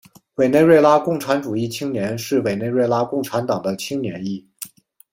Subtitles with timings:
[0.37, 4.43] 委内瑞拉共产主义青年是委内瑞拉共产党的青年翼。